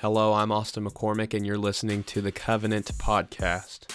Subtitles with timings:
[0.00, 3.92] Hello, I'm Austin McCormick, and you're listening to the Covenant Podcast.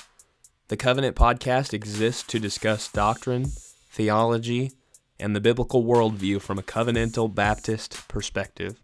[0.67, 3.45] The Covenant Podcast exists to discuss doctrine,
[3.89, 4.73] theology,
[5.17, 8.81] and the biblical worldview from a covenantal Baptist perspective.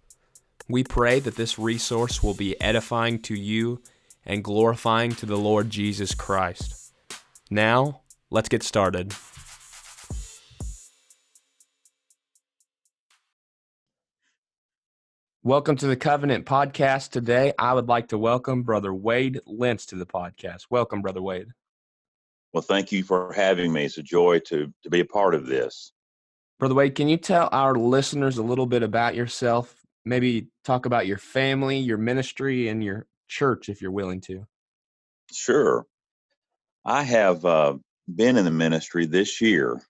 [0.70, 3.82] We pray that this resource will be edifying to you
[4.26, 6.94] and glorifying to the Lord Jesus Christ.
[7.52, 8.00] Now,
[8.30, 9.14] let's get started.
[15.50, 17.10] Welcome to the Covenant Podcast.
[17.10, 20.68] Today, I would like to welcome Brother Wade Lentz to the podcast.
[20.70, 21.48] Welcome, Brother Wade.
[22.54, 23.86] Well, thank you for having me.
[23.86, 25.92] It's a joy to, to be a part of this.
[26.60, 29.76] Brother Wade, can you tell our listeners a little bit about yourself?
[30.06, 34.46] Maybe talk about your family, your ministry, and your church if you're willing to.
[35.32, 35.88] Sure.
[36.86, 39.82] I have uh, been in the ministry this year,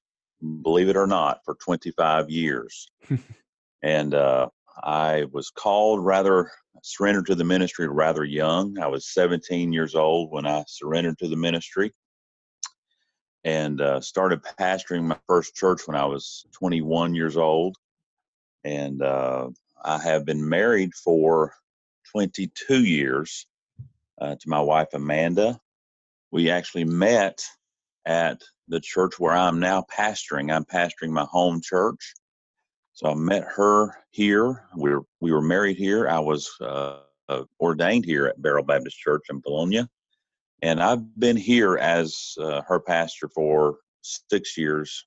[0.62, 2.88] believe it or not, for 25 years.
[3.82, 4.48] and uh,
[4.84, 6.52] I was called rather,
[6.84, 8.80] surrendered to the ministry rather young.
[8.80, 11.94] I was 17 years old when I surrendered to the ministry
[13.44, 17.76] and uh, started pastoring my first church when I was 21 years old.
[18.64, 19.50] And uh,
[19.84, 21.54] I have been married for
[22.12, 23.48] 22 years
[24.20, 25.60] uh, to my wife, Amanda.
[26.32, 27.42] We actually met
[28.06, 30.54] at the church where I'm now pastoring.
[30.54, 32.14] I'm pastoring my home church.
[33.00, 34.66] So I met her here.
[34.76, 36.10] We were we were married here.
[36.10, 36.98] I was uh,
[37.58, 39.88] ordained here at Beryl Baptist Church in Vilonia,
[40.62, 45.06] and I've been here as uh, her pastor for six years,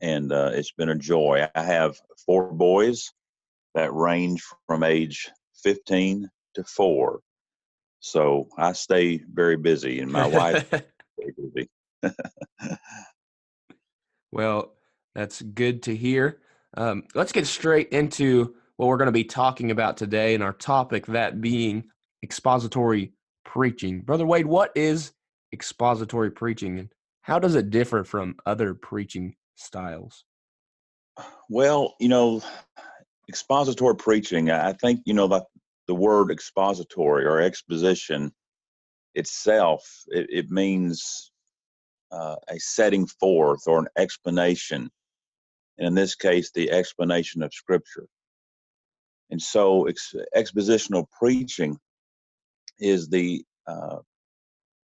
[0.00, 1.46] and uh, it's been a joy.
[1.54, 3.12] I have four boys
[3.76, 5.30] that range from age
[5.62, 7.20] 15 to four,
[8.00, 10.68] so I stay very busy, and my wife
[11.20, 11.70] very busy.
[14.32, 14.72] well,
[15.14, 16.40] that's good to hear.
[16.76, 20.52] Um, let's get straight into what we're going to be talking about today and our
[20.52, 21.84] topic, that being
[22.22, 23.12] expository
[23.44, 24.00] preaching.
[24.00, 25.12] Brother Wade, what is
[25.52, 26.88] expository preaching and
[27.22, 30.24] how does it differ from other preaching styles?
[31.48, 32.42] Well, you know,
[33.28, 35.44] expository preaching, I think, you know, that
[35.86, 38.32] the word expository or exposition
[39.14, 41.30] itself, it, it means
[42.10, 44.90] uh, a setting forth or an explanation
[45.78, 48.06] and in this case, the explanation of Scripture.
[49.30, 51.76] And so, ex- expositional preaching
[52.78, 53.98] is the uh,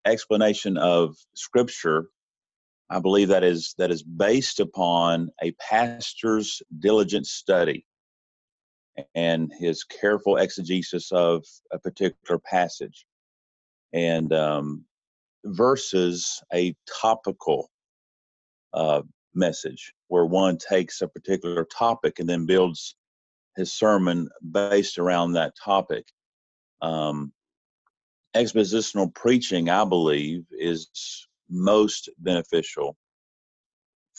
[0.05, 2.09] explanation of Scripture.
[2.89, 7.87] I believe that is that is based upon a pastor's diligent study
[9.15, 13.07] and his careful exegesis of a particular passage,
[13.93, 14.85] and um,
[15.45, 17.71] versus a topical
[18.73, 19.03] uh,
[19.35, 22.97] message where one takes a particular topic and then builds
[23.57, 26.05] his sermon based around that topic.
[26.83, 27.33] Um,
[28.35, 32.97] expositional preaching, I believe, is most beneficial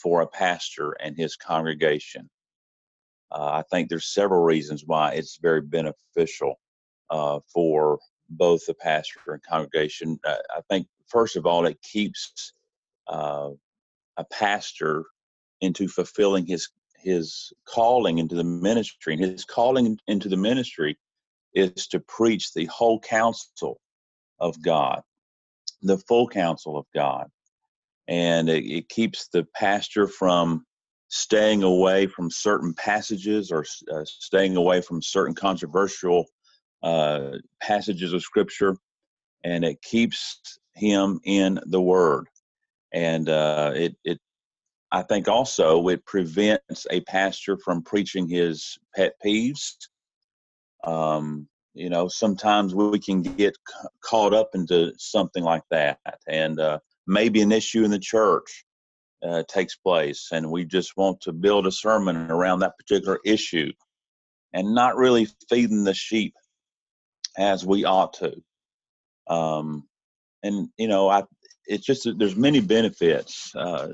[0.02, 2.30] for a pastor and his congregation.
[3.30, 6.58] Uh, I think there's several reasons why it's very beneficial
[7.10, 7.98] uh, for
[8.30, 10.18] both the pastor and congregation.
[10.24, 12.54] Uh, I think, first of all, it keeps
[13.08, 13.50] uh,
[14.16, 15.04] a pastor
[15.62, 16.68] into fulfilling his
[16.98, 19.14] his calling into the ministry.
[19.14, 20.98] And his calling into the ministry
[21.54, 23.80] is to preach the whole counsel
[24.38, 25.02] of God,
[25.82, 27.26] the full counsel of God.
[28.06, 30.64] And it, it keeps the pastor from
[31.08, 36.26] staying away from certain passages or uh, staying away from certain controversial
[36.82, 38.76] uh, passages of scripture.
[39.44, 42.28] And it keeps him in the word
[42.92, 44.20] and uh, it it
[44.92, 49.76] I think also it prevents a pastor from preaching his pet peeves.
[50.84, 53.56] Um, you know, sometimes we can get
[54.04, 55.98] caught up into something like that,
[56.28, 58.66] and uh, maybe an issue in the church
[59.22, 63.72] uh, takes place, and we just want to build a sermon around that particular issue,
[64.52, 66.34] and not really feeding the sheep
[67.38, 68.34] as we ought to.
[69.26, 69.88] Um,
[70.42, 71.22] and you know, I
[71.66, 73.88] it's just there's many benefits uh,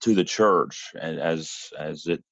[0.00, 2.22] to the church as as it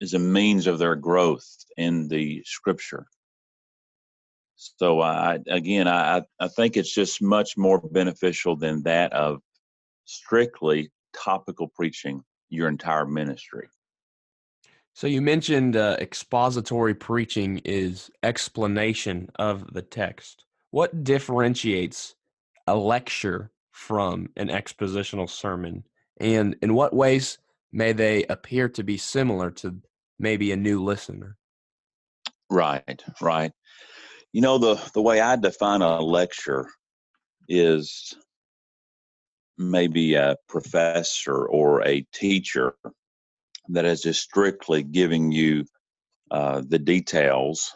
[0.00, 3.06] is a means of their growth in the scripture.
[4.56, 9.40] So I again I I think it's just much more beneficial than that of
[10.04, 13.68] strictly topical preaching your entire ministry.
[14.94, 20.44] So you mentioned uh, expository preaching is explanation of the text.
[20.70, 22.16] What differentiates
[22.66, 25.84] a lecture from an expositional sermon?
[26.20, 27.38] And in what ways
[27.72, 29.76] may they appear to be similar to
[30.18, 31.36] maybe a new listener?
[32.50, 33.52] Right, right.
[34.32, 36.68] You know the the way I define a lecture
[37.48, 38.14] is
[39.56, 42.74] maybe a professor or a teacher
[43.68, 45.64] that is just strictly giving you
[46.30, 47.74] uh, the details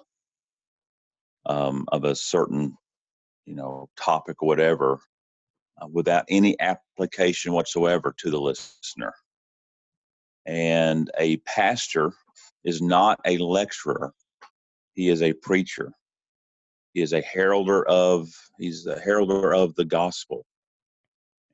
[1.47, 2.77] um, of a certain
[3.47, 5.01] you know topic or whatever
[5.81, 6.59] uh, without any
[7.03, 9.13] application whatsoever to the listener.
[10.47, 12.13] And a pastor
[12.65, 14.13] is not a lecturer.
[14.95, 15.93] He is a preacher.
[16.95, 18.29] He is a heralder of
[18.59, 20.45] he's the heralder of the gospel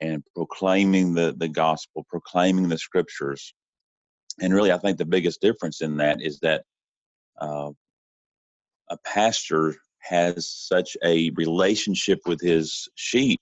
[0.00, 3.54] and proclaiming the the gospel proclaiming the scriptures.
[4.40, 6.64] And really i think the biggest difference in that is that
[7.40, 7.70] uh,
[8.90, 13.40] a pastor has such a relationship with his sheep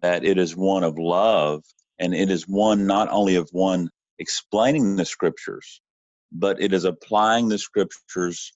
[0.00, 1.62] that it is one of love
[1.98, 5.80] and it is one not only of one explaining the scriptures
[6.32, 8.52] but it is applying the scriptures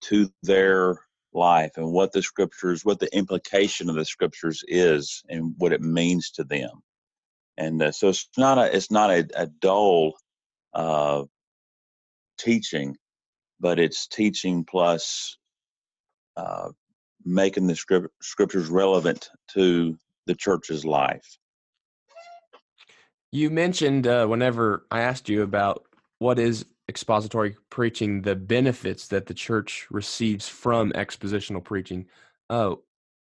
[0.00, 0.96] to their
[1.34, 5.82] life and what the scriptures what the implication of the scriptures is and what it
[5.82, 6.70] means to them.
[7.56, 10.14] And uh, so it's not a it's not a, a dull
[10.72, 11.24] uh,
[12.38, 12.96] teaching
[13.60, 15.36] but it's teaching plus
[16.36, 16.68] uh,
[17.24, 19.98] making the script, scriptures relevant to
[20.28, 21.38] the church's life.
[23.32, 25.84] You mentioned uh, whenever I asked you about
[26.20, 32.06] what is expository preaching, the benefits that the church receives from expositional preaching.
[32.48, 32.76] Uh,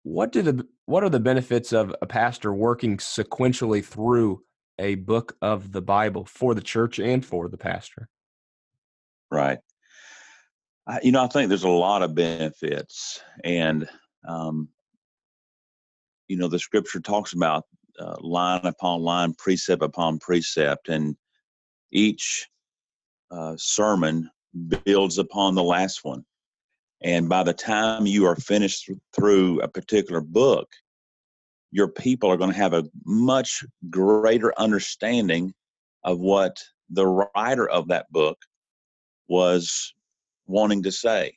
[0.05, 4.43] what do the what are the benefits of a pastor working sequentially through
[4.79, 8.09] a book of the Bible for the church and for the pastor?
[9.31, 9.59] Right.
[10.87, 13.89] I, you know, I think there's a lot of benefits, and
[14.27, 14.69] um,
[16.33, 17.67] you know, the scripture talks about
[18.01, 21.15] uh, line upon line, precept upon precept, and
[21.93, 22.49] each
[23.31, 24.31] uh, sermon
[24.87, 26.25] builds upon the last one.
[27.03, 30.71] And by the time you are finished through a particular book,
[31.71, 35.53] your people are going to have a much greater understanding
[36.03, 36.57] of what
[36.89, 38.39] the writer of that book
[39.29, 39.93] was
[40.47, 41.35] wanting to say.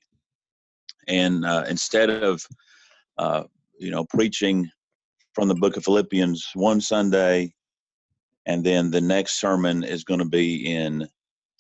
[1.10, 2.42] And uh, instead of,
[3.18, 3.44] uh,
[3.78, 4.72] you know, preaching
[5.36, 7.54] from the book of Philippians one Sunday,
[8.46, 11.08] and then the next sermon is going to be in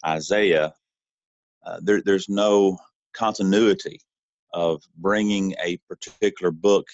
[0.05, 0.73] Isaiah,
[1.65, 2.77] uh, there, there's no
[3.13, 3.99] continuity
[4.53, 6.87] of bringing a particular book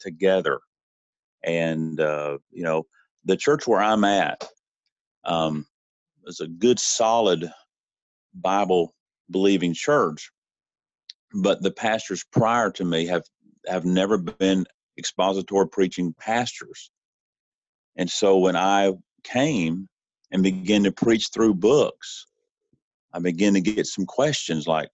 [0.00, 0.58] together.
[1.44, 2.86] And, uh, you know,
[3.24, 4.44] the church where I'm at
[5.24, 5.66] um,
[6.26, 7.48] is a good, solid
[8.34, 8.92] Bible
[9.30, 10.30] believing church,
[11.32, 13.22] but the pastors prior to me have
[13.66, 14.66] have never been
[14.98, 16.90] expository preaching pastors.
[17.96, 18.92] And so when I
[19.22, 19.88] came
[20.30, 22.26] and began to preach through books,
[23.12, 24.88] I began to get some questions like,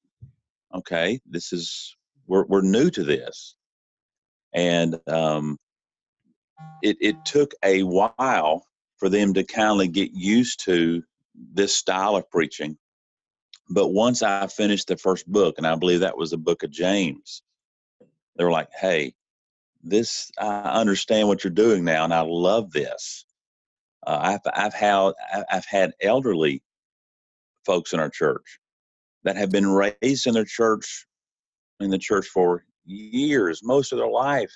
[0.75, 3.57] okay, this is we're we're new to this,
[4.53, 5.57] and um,
[6.83, 8.65] it it took a while
[8.99, 11.03] for them to kind of get used to
[11.55, 12.77] this style of preaching
[13.71, 16.73] but once I finished the first book, and I believe that was the book of
[16.73, 17.43] James,
[18.37, 19.15] they were like, hey,
[19.83, 23.25] this, I understand what you're doing now, and I love this.
[24.07, 25.13] Uh, I've, I've, had,
[25.51, 26.63] I've had elderly
[27.65, 28.59] folks in our church
[29.25, 31.07] that have been raised in their church,
[31.81, 34.51] in the church for years, most of their life,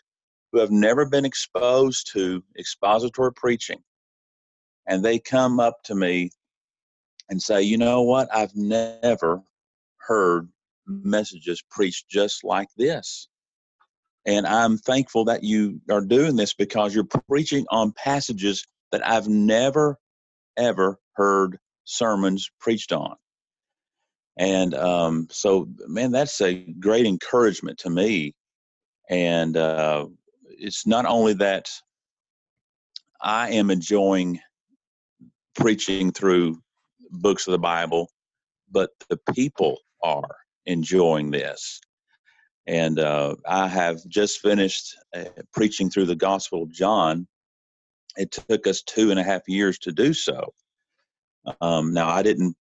[0.53, 3.83] who have never been exposed to expository preaching.
[4.87, 6.31] And they come up to me
[7.29, 8.29] and say, you know what?
[8.35, 9.43] I've never
[9.99, 10.49] heard
[10.87, 13.29] messages preached just like this.
[14.27, 19.29] And I'm thankful that you are doing this because you're preaching on passages that I've
[19.29, 19.99] never,
[20.57, 23.17] ever heard sermons preached on.
[24.39, 28.35] And um, so, man, that's a great encouragement to me.
[29.11, 30.07] And uh,
[30.45, 31.69] it's not only that
[33.21, 34.41] I am enjoying
[35.55, 36.61] preaching through
[37.11, 38.09] books of the Bible,
[38.71, 41.81] but the people are enjoying this.
[42.67, 47.27] And uh, I have just finished uh, preaching through the Gospel of John.
[48.17, 50.55] It took us two and a half years to do so.
[51.61, 52.57] Um, now, I didn't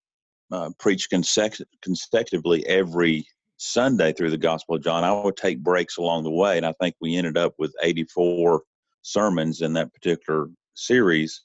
[0.51, 3.25] uh, preach consecutively every
[3.57, 5.05] Sunday through the Gospel of John.
[5.05, 8.62] I would take breaks along the way, and I think we ended up with 84
[9.03, 11.43] sermons in that particular series.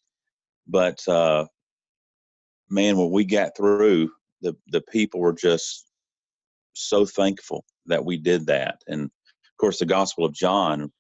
[0.67, 1.47] But uh,
[2.69, 4.11] man, when we got through,
[4.43, 5.87] the the people were just
[6.75, 8.83] so thankful that we did that.
[8.87, 10.93] And of course, the Gospel of John,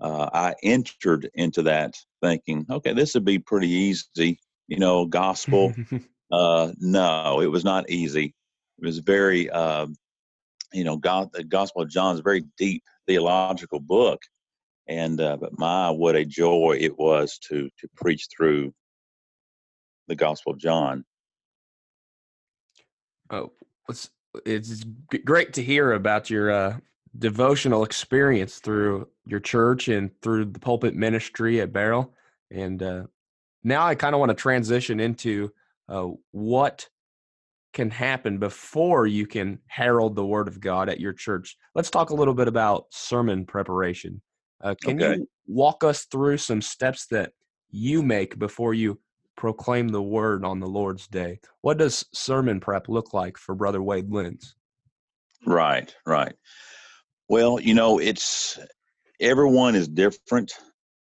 [0.00, 4.38] uh, I entered into that thinking, okay, this would be pretty easy,
[4.68, 5.74] you know, gospel.
[6.32, 8.34] uh, no, it was not easy.
[8.78, 9.86] It was very uh,
[10.72, 14.20] you know, God, the Gospel of John is a very deep theological book,
[14.88, 18.74] and uh, but my what a joy it was to to preach through
[20.08, 21.04] the Gospel of John.
[23.30, 23.52] Oh,
[23.88, 24.10] it's
[24.44, 24.84] it's
[25.24, 26.76] great to hear about your uh,
[27.18, 32.12] devotional experience through your church and through the pulpit ministry at Beryl.
[32.50, 33.04] And uh,
[33.64, 35.52] now I kind of want to transition into
[35.88, 36.88] uh, what
[37.72, 41.56] can happen before you can herald the word of God at your church.
[41.74, 44.22] Let's talk a little bit about sermon preparation.
[44.62, 45.18] Uh, can okay.
[45.18, 47.32] you walk us through some steps that
[47.70, 48.98] you make before you
[49.36, 51.40] proclaim the word on the Lord's day?
[51.60, 54.54] What does sermon prep look like for Brother Wade Lentz?
[55.46, 56.34] Right, right.
[57.28, 58.58] Well, you know, it's
[59.20, 60.52] everyone is different,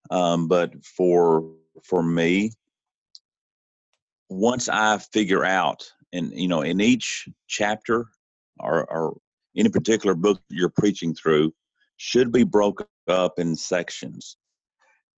[0.10, 1.52] um, but for
[1.84, 2.52] for me,
[4.30, 8.08] once I figure out, and you know, in each chapter
[8.60, 9.18] or, or
[9.58, 11.54] any particular book you're preaching through,
[11.98, 14.38] should be broken up in sections.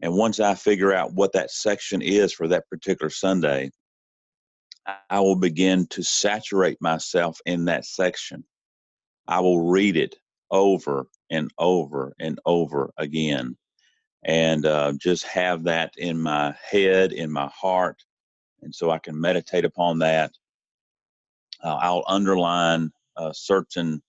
[0.01, 3.71] And once I figure out what that section is for that particular Sunday,
[5.09, 8.43] I will begin to saturate myself in that section.
[9.27, 10.15] I will read it
[10.51, 13.57] over and over and over again
[14.23, 18.03] and uh, just have that in my head, in my heart.
[18.61, 20.31] And so I can meditate upon that.
[21.63, 24.01] Uh, I'll underline uh, certain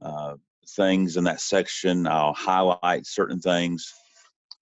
[0.00, 0.34] uh,
[0.70, 3.92] things in that section, I'll highlight certain things.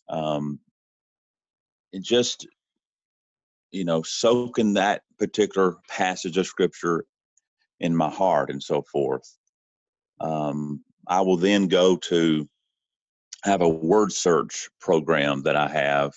[0.09, 0.61] Um,
[1.93, 2.47] and just,
[3.71, 7.05] you know, soaking that particular passage of scripture
[7.81, 9.37] in my heart and so forth.
[10.21, 12.49] Um, I will then go to
[13.45, 16.13] have a word search program that I have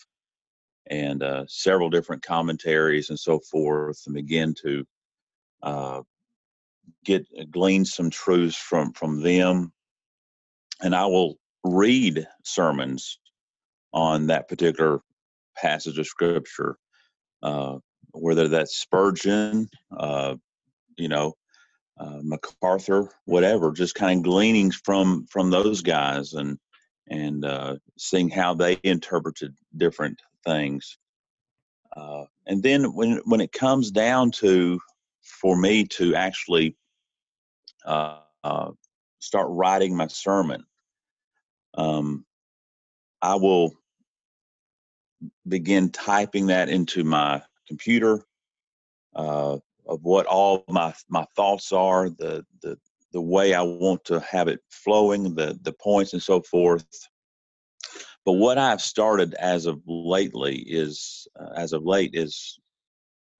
[0.88, 4.86] and uh, several different commentaries and so forth, and begin to
[5.64, 6.02] uh,
[7.04, 9.74] get glean some truths from from them.
[10.82, 13.18] And I will read sermons
[13.96, 15.00] on that particular
[15.58, 16.78] passage of scripture,
[17.42, 17.78] uh,
[18.12, 20.36] whether that's Spurgeon, uh,
[20.98, 21.34] you know,
[21.98, 26.60] uh, MacArthur, whatever, just kind of gleanings from from those guys and
[27.10, 30.98] and uh, seeing how they interpreted different things.
[31.96, 34.78] Uh, and then when when it comes down to
[35.22, 36.76] for me to actually
[37.86, 38.18] uh,
[39.20, 40.66] start writing my sermon,
[41.76, 42.26] um,
[43.22, 43.74] I will
[45.48, 48.24] begin typing that into my computer
[49.16, 52.78] uh, of what all my my thoughts are, the the
[53.12, 56.86] the way I want to have it flowing, the the points and so forth.
[58.26, 62.60] But what I've started as of lately is, uh, as of late, is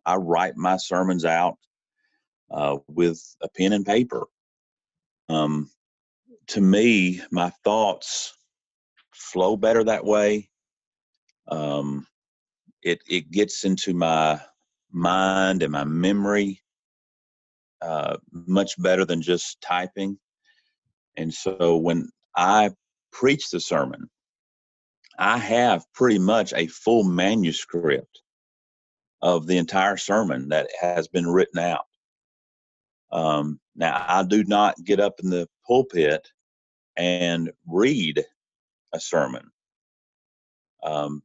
[0.06, 1.58] I write my sermons out
[2.52, 4.28] uh, with a pen and paper.
[5.28, 5.72] Um,
[6.48, 8.38] to me, my thoughts
[9.12, 10.50] flow better that way.
[11.48, 12.08] Um,
[12.82, 14.40] it it gets into my
[14.92, 16.62] mind and my memory
[17.82, 20.18] uh, much better than just typing.
[21.18, 22.72] And so when I
[23.12, 24.10] preach the sermon,
[25.18, 28.22] I have pretty much a full manuscript
[29.22, 31.86] of the entire sermon that has been written out.
[33.12, 36.28] Um, now, I do not get up in the pulpit
[36.98, 38.24] and read
[38.94, 39.52] a sermon.
[40.84, 41.24] Um,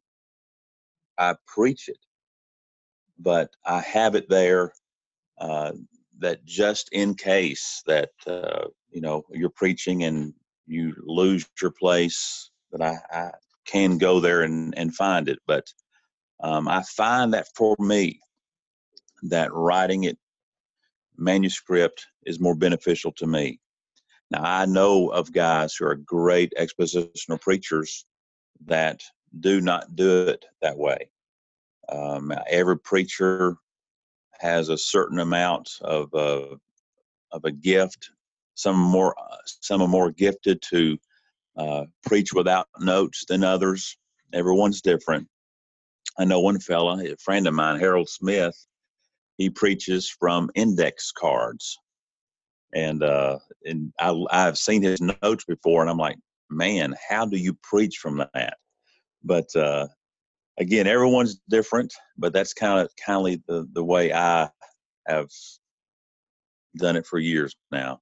[1.20, 1.98] I preach it
[3.20, 4.72] but I have it there
[5.38, 5.72] uh,
[6.18, 10.34] that just in case that uh, you know you're preaching and
[10.66, 13.30] you lose your place, that I, I
[13.66, 15.38] can go there and, and find it.
[15.46, 15.66] But
[16.42, 18.20] um, I find that for me,
[19.24, 20.18] that writing it
[21.16, 23.60] manuscript is more beneficial to me.
[24.30, 28.06] Now I know of guys who are great expositional preachers
[28.66, 29.00] that
[29.38, 31.10] do not do it that way.
[31.88, 33.56] Um, every preacher
[34.38, 36.56] has a certain amount of uh,
[37.32, 38.10] of a gift.
[38.54, 40.98] Some more, some are more gifted to
[41.56, 43.96] uh, preach without notes than others.
[44.32, 45.28] Everyone's different.
[46.18, 48.54] I know one fella, a friend of mine, Harold Smith.
[49.38, 51.78] He preaches from index cards,
[52.74, 56.18] and uh, and I, I've seen his notes before, and I'm like,
[56.50, 58.58] man, how do you preach from that?
[59.22, 59.88] But uh,
[60.58, 64.48] again, everyone's different, but that's kind of kindly the the way I
[65.06, 65.28] have
[66.76, 68.00] done it for years now.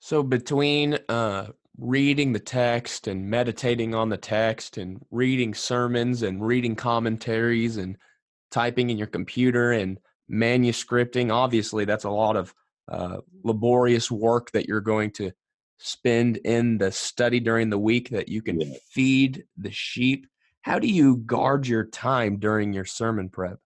[0.00, 1.48] So between uh,
[1.78, 7.96] reading the text and meditating on the text and reading sermons and reading commentaries and
[8.50, 9.98] typing in your computer and
[10.30, 12.54] manuscripting, obviously that's a lot of
[12.90, 15.32] uh, laborious work that you're going to
[15.78, 18.76] spend in the study during the week that you can yeah.
[18.90, 20.26] feed the sheep.
[20.62, 23.58] How do you guard your time during your sermon prep?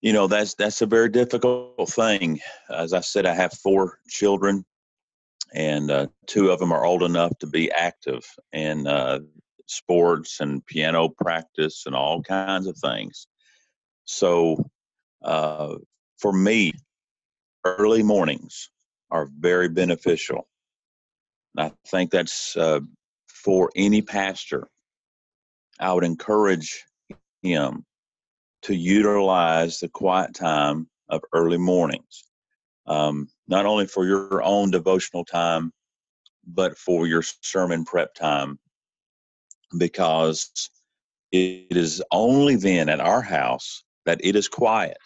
[0.00, 2.40] You know, that's that's a very difficult thing.
[2.70, 4.64] As I said, I have four children,
[5.54, 9.20] and uh, two of them are old enough to be active in uh,
[9.66, 13.26] sports and piano practice and all kinds of things.
[14.04, 14.70] So,
[15.22, 15.76] uh,
[16.18, 16.72] for me,
[17.64, 18.70] early mornings
[19.10, 20.46] are very beneficial.
[21.56, 22.80] I think that's uh,
[23.28, 24.68] for any pastor.
[25.78, 26.84] I would encourage
[27.42, 27.84] him
[28.62, 32.24] to utilize the quiet time of early mornings,
[32.86, 35.72] um, not only for your own devotional time,
[36.46, 38.58] but for your sermon prep time,
[39.78, 40.50] because
[41.32, 44.98] it is only then at our house that it is quiet.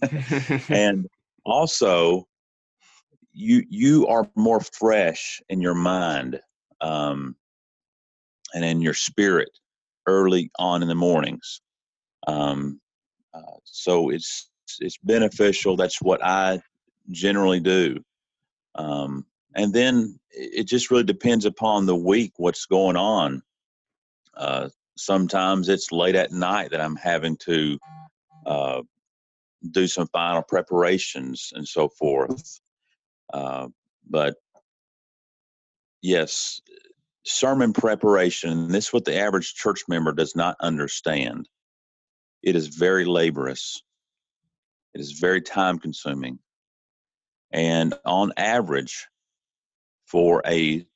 [0.68, 1.06] and
[1.44, 2.26] also,
[3.36, 6.40] you you are more fresh in your mind
[6.80, 7.36] um,
[8.54, 9.50] and in your spirit
[10.06, 11.60] early on in the mornings.
[12.26, 12.80] Um,
[13.34, 14.48] uh, so it's
[14.80, 15.76] it's beneficial.
[15.76, 16.62] That's what I
[17.10, 18.02] generally do.
[18.74, 23.42] Um, and then it just really depends upon the week what's going on.
[24.34, 27.78] Uh, sometimes it's late at night that I'm having to
[28.46, 28.82] uh,
[29.70, 32.60] do some final preparations and so forth.
[33.32, 33.68] Uh,
[34.08, 34.36] but
[36.02, 36.60] yes,
[37.24, 41.48] sermon preparation, this is what the average church member does not understand.
[42.42, 43.82] It is very laborious,
[44.94, 46.38] it is very time consuming.
[47.52, 49.06] And on average,
[50.06, 50.86] for a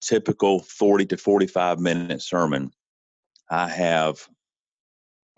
[0.00, 2.70] typical 40 to 45 minute sermon,
[3.50, 4.18] I have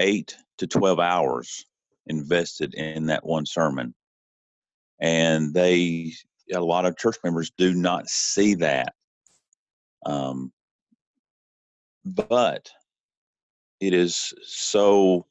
[0.00, 1.64] eight to 12 hours
[2.06, 3.94] invested in that one sermon
[5.00, 6.12] and they
[6.54, 8.94] a lot of church members do not see that
[10.06, 10.52] um,
[12.04, 12.70] but
[13.80, 15.26] it is so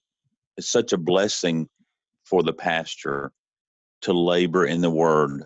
[0.58, 1.68] it's such a blessing
[2.26, 3.32] for the pastor
[4.02, 5.44] to labor in the word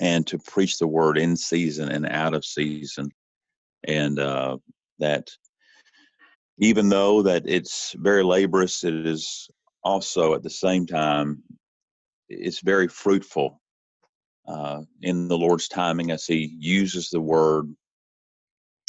[0.00, 3.10] and to preach the word in season and out of season
[3.86, 4.56] and uh,
[4.98, 5.28] that
[6.58, 9.48] even though that it's very laborious it is
[9.82, 11.42] also at the same time
[12.30, 13.60] it's very fruitful
[14.48, 17.74] uh, in the Lord's timing as He uses the Word,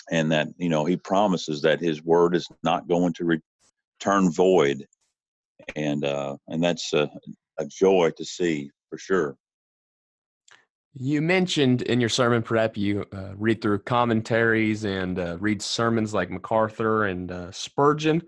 [0.10, 3.42] and that you know He promises that His Word is not going to
[4.00, 4.86] return void,
[5.76, 7.10] and uh, and that's a,
[7.58, 9.36] a joy to see for sure.
[10.94, 16.14] You mentioned in your sermon prep you uh, read through commentaries and uh, read sermons
[16.14, 18.22] like MacArthur and uh, Spurgeon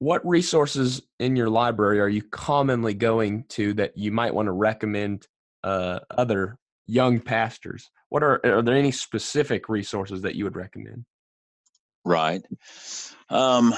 [0.00, 4.52] what resources in your library are you commonly going to that you might want to
[4.52, 5.28] recommend
[5.62, 7.90] uh, other young pastors?
[8.08, 11.04] What are are there any specific resources that you would recommend?
[12.04, 12.40] Right.
[13.28, 13.74] Um,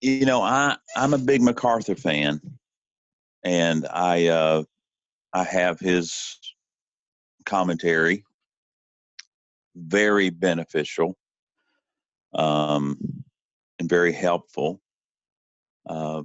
[0.00, 2.40] you know, I I'm a big MacArthur fan,
[3.44, 4.64] and I uh,
[5.34, 6.38] I have his
[7.44, 8.24] commentary
[9.76, 11.16] very beneficial
[12.34, 12.98] um,
[13.78, 14.80] and very helpful
[15.88, 16.22] uh,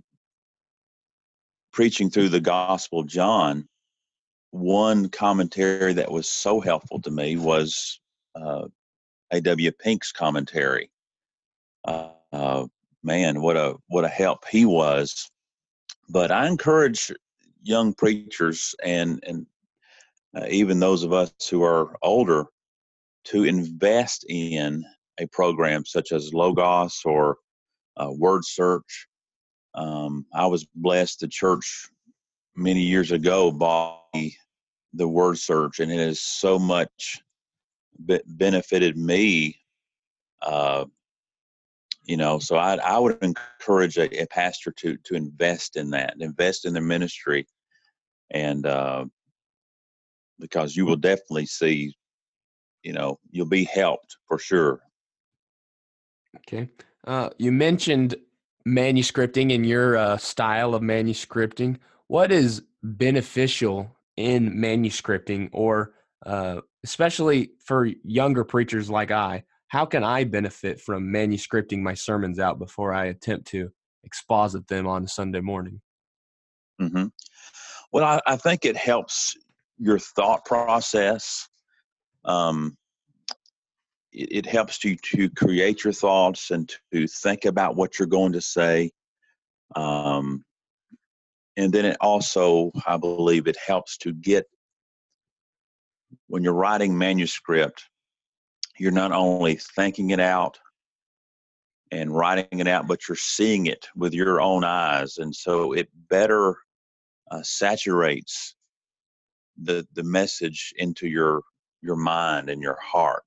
[1.71, 3.67] preaching through the Gospel of John,
[4.51, 7.99] one commentary that was so helpful to me was
[8.35, 8.67] uh,
[9.31, 9.71] A.W.
[9.71, 10.91] Pink's commentary.
[11.85, 12.65] Uh, uh,
[13.03, 15.29] man, what a what a help he was!
[16.09, 17.11] But I encourage
[17.63, 19.47] young preachers and and
[20.35, 22.45] uh, even those of us who are older
[23.25, 24.83] to invest in
[25.19, 27.37] a program such as Logos or
[27.97, 29.07] uh, Word Search
[29.75, 31.19] um, I was blessed.
[31.21, 31.89] The church
[32.55, 34.01] many years ago bought
[34.93, 37.21] the word search, and it has so much
[38.05, 39.59] be- benefited me.
[40.41, 40.85] Uh,
[42.05, 46.15] you know, so I, I would encourage a, a, pastor to to invest in that,
[46.19, 47.47] invest in their ministry,
[48.31, 49.05] and uh,
[50.39, 51.95] because you will definitely see,
[52.83, 54.81] you know, you'll be helped for sure.
[56.37, 56.69] Okay.
[57.05, 58.15] Uh, you mentioned
[58.67, 65.93] manuscripting and your uh, style of manuscripting, what is beneficial in manuscripting, or
[66.25, 69.43] uh, especially for younger preachers like I?
[69.67, 73.71] How can I benefit from manuscripting my sermons out before I attempt to
[74.03, 75.81] exposit them on Sunday morning?
[76.79, 77.05] Mm-hmm.
[77.91, 79.35] Well, I, I, think it helps
[79.77, 81.47] your thought process.
[82.25, 82.77] Um,
[84.13, 88.33] it, it helps you to create your thoughts and to think about what you're going
[88.33, 88.91] to say.
[89.75, 90.43] Um,
[91.57, 94.45] and then it also, I believe, it helps to get
[96.27, 97.83] when you're writing manuscript,
[98.77, 100.59] you're not only thinking it out
[101.91, 105.89] and writing it out, but you're seeing it with your own eyes, and so it
[106.09, 106.55] better
[107.31, 108.55] uh, saturates
[109.61, 111.43] the the message into your
[111.81, 113.25] your mind and your heart,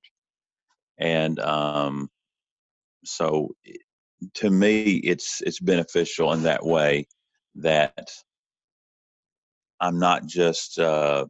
[0.97, 2.09] and um,
[3.05, 3.55] so
[4.35, 7.07] to me, it's it's beneficial in that way
[7.55, 8.11] that
[9.79, 11.25] I'm not just uh,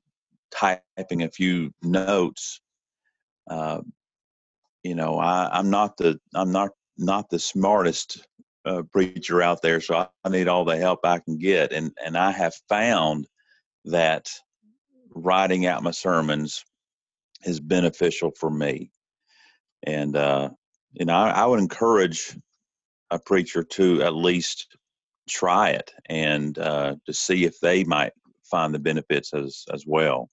[0.51, 2.61] typing a few notes.
[3.49, 3.81] Uh,
[4.83, 8.25] you know, I, I'm not the I'm not not the smartest
[8.65, 11.73] uh, preacher out there, so I, I need all the help I can get.
[11.73, 13.27] And and I have found
[13.85, 14.29] that
[15.13, 16.63] writing out my sermons
[17.43, 18.91] is beneficial for me.
[19.87, 20.49] And uh,
[20.91, 22.37] you know, I, I would encourage
[23.09, 24.75] a preacher to at least
[25.29, 28.11] try it and uh, to see if they might
[28.43, 30.29] find the benefits as as well.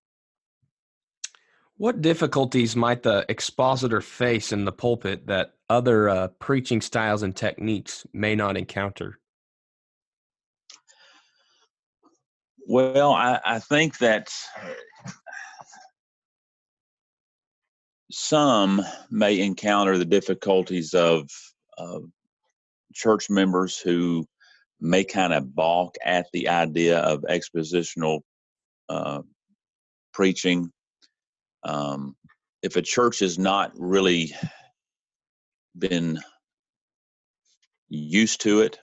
[1.77, 7.35] What difficulties might the expositor face in the pulpit that other uh, preaching styles and
[7.35, 9.21] techniques may not encounter?
[12.67, 14.33] Well, I, I think that
[18.15, 21.29] some may encounter the difficulties of,
[22.95, 24.25] church members who
[24.81, 28.21] may kind of balk at the idea of expositional
[28.89, 29.21] uh,
[30.13, 30.71] preaching.
[31.65, 32.15] Um,
[32.63, 34.33] if a church has not really
[35.77, 36.21] been
[37.89, 38.79] used to it,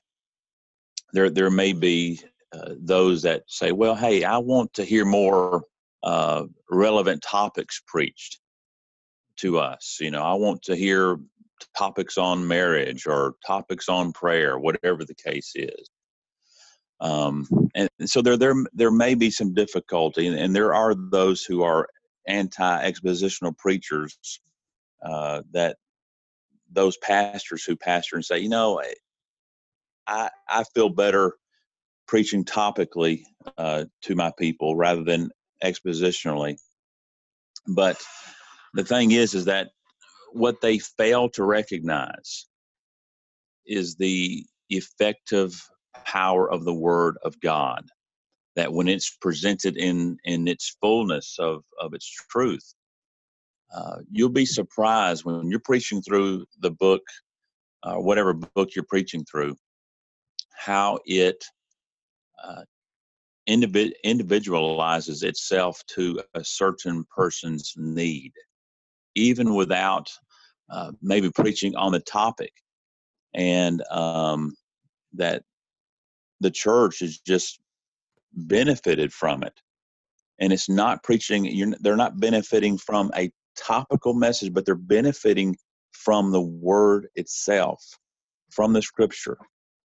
[1.13, 2.19] there there may be
[2.51, 5.63] uh, those that say, "Well, hey, I want to hear more
[6.03, 8.40] uh, relevant topics preached
[9.41, 9.97] to us.
[9.99, 11.17] You know, I want to hear
[11.77, 15.89] topics on marriage or topics on prayer, whatever the case is.
[16.99, 21.43] Um, and so there, there, there may be some difficulty, and, and there are those
[21.43, 21.87] who are
[22.27, 24.17] anti-expositional preachers
[25.03, 25.77] uh, that
[26.71, 28.81] those pastors who pastor and say, you know,
[30.07, 31.35] I I feel better
[32.07, 33.23] preaching topically
[33.57, 35.31] uh, to my people rather than
[35.63, 36.57] expositionally.
[37.67, 37.97] But
[38.73, 39.69] the thing is, is that
[40.33, 42.47] what they fail to recognize
[43.65, 45.53] is the effective
[46.05, 47.85] power of the word of God.
[48.55, 52.73] That when it's presented in in its fullness of of its truth,
[53.73, 57.01] uh, you'll be surprised when you're preaching through the book,
[57.83, 59.55] uh, whatever book you're preaching through,
[60.53, 61.45] how it
[62.43, 62.63] uh,
[63.49, 68.33] individ- individualizes itself to a certain person's need
[69.15, 70.09] even without
[70.69, 72.53] uh, maybe preaching on the topic,
[73.33, 74.55] and um,
[75.13, 75.43] that
[76.39, 77.59] the church has just
[78.33, 79.53] benefited from it.
[80.39, 85.55] And it's not preaching; you're, they're not benefiting from a topical message, but they're benefiting
[85.91, 87.83] from the word itself,
[88.49, 89.37] from the scripture.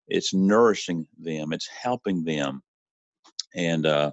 [0.07, 1.53] It's nourishing them.
[1.53, 2.61] It's helping them,
[3.55, 4.11] and uh,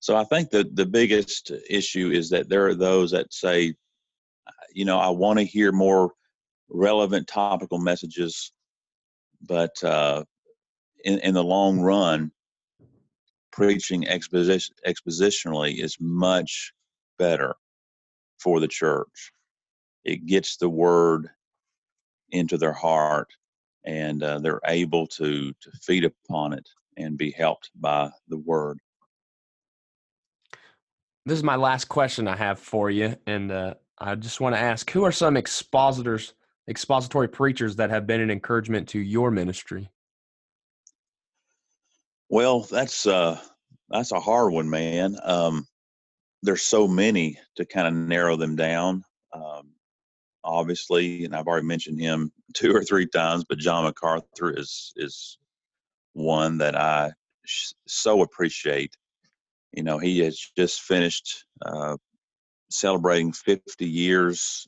[0.00, 3.74] so I think that the biggest issue is that there are those that say
[4.72, 6.12] you know, I want to hear more
[6.68, 8.52] relevant topical messages,
[9.42, 10.24] but uh,
[11.04, 12.30] in, in the long run,
[13.52, 16.72] preaching exposition, expositionally is much
[17.18, 17.54] better
[18.38, 19.32] for the church.
[20.04, 21.28] It gets the word
[22.30, 23.28] into their heart,
[23.84, 28.78] and uh, they're able to to feed upon it and be helped by the word.
[31.26, 34.60] This is my last question I have for you, and uh, I just want to
[34.60, 36.32] ask who are some expositors,
[36.68, 39.90] expository preachers that have been an encouragement to your ministry?
[42.30, 43.38] Well, that's uh
[43.90, 45.16] that's a hard one, man.
[45.22, 45.66] Um
[46.42, 49.04] there's so many to kind of narrow them down.
[49.34, 49.72] Um
[50.42, 55.38] obviously, and I've already mentioned him two or three times, but John MacArthur is is
[56.14, 57.12] one that I
[57.44, 58.96] sh- so appreciate.
[59.72, 61.96] You know, he has just finished uh,
[62.70, 64.66] celebrating 50 years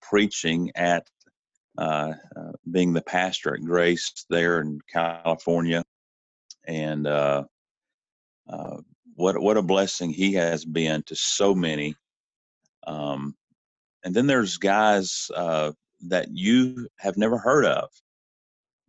[0.00, 1.06] preaching at
[1.76, 5.84] uh, uh, being the pastor at Grace there in California,
[6.66, 7.44] and uh,
[8.48, 8.78] uh,
[9.14, 11.94] what what a blessing he has been to so many.
[12.86, 13.36] Um,
[14.04, 15.72] and then there's guys uh,
[16.08, 17.88] that you have never heard of,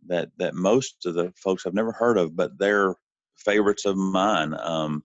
[0.08, 2.96] that that most of the folks have never heard of, but they're
[3.36, 4.54] favorites of mine.
[4.58, 5.04] Um,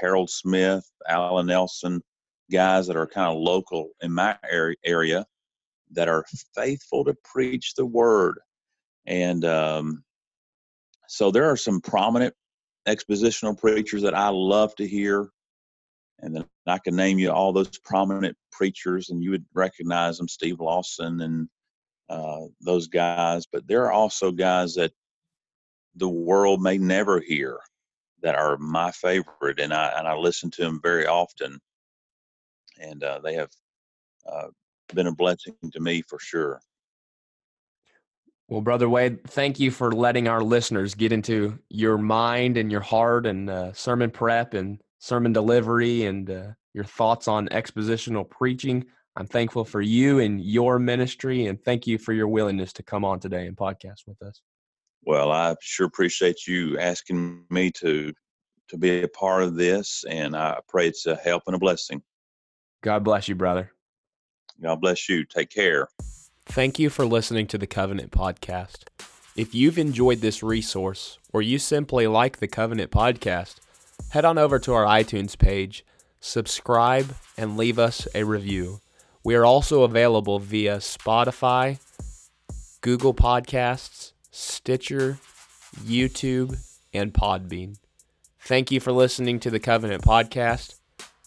[0.00, 2.02] Harold Smith, Alan Nelson,
[2.50, 4.36] guys that are kind of local in my
[4.84, 5.26] area
[5.92, 8.38] that are faithful to preach the word.
[9.06, 10.04] And um,
[11.08, 12.34] so there are some prominent
[12.86, 15.30] expositional preachers that I love to hear.
[16.20, 20.28] And then I can name you all those prominent preachers, and you would recognize them
[20.28, 21.48] Steve Lawson and
[22.08, 23.46] uh, those guys.
[23.50, 24.92] But there are also guys that
[25.94, 27.58] the world may never hear
[28.22, 31.60] that are my favorite, and I and I listen to them very often,
[32.80, 33.50] and uh, they have
[34.30, 34.48] uh,
[34.94, 36.60] been a blessing to me for sure.
[38.48, 42.80] Well, Brother Wade, thank you for letting our listeners get into your mind and your
[42.80, 48.84] heart and uh, sermon prep and sermon delivery and uh, your thoughts on expositional preaching.
[49.16, 53.04] I'm thankful for you and your ministry, and thank you for your willingness to come
[53.04, 54.42] on today and podcast with us.
[55.02, 58.12] Well, I sure appreciate you asking me to
[58.68, 62.02] to be a part of this, and I pray it's a help and a blessing.
[62.86, 63.72] God bless you, brother.
[64.62, 65.24] God bless you.
[65.24, 65.88] Take care.
[66.44, 68.84] Thank you for listening to the Covenant Podcast.
[69.34, 73.56] If you've enjoyed this resource or you simply like the Covenant Podcast,
[74.10, 75.84] head on over to our iTunes page,
[76.20, 78.78] subscribe, and leave us a review.
[79.24, 81.80] We are also available via Spotify,
[82.82, 85.18] Google Podcasts, Stitcher,
[85.74, 86.56] YouTube,
[86.94, 87.78] and Podbean.
[88.42, 90.76] Thank you for listening to the Covenant Podcast.